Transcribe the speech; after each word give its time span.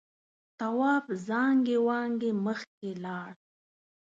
تواب 0.59 1.05
زانگې 1.27 1.77
وانگې 1.85 2.31
مخکې 2.45 2.89
لاړ. 3.03 3.31